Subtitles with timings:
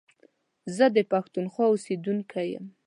[0.75, 2.65] زه دا پښتونخوا اوسيدونکی يم.